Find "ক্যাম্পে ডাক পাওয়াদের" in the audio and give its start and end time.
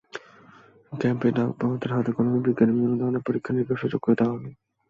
0.91-1.91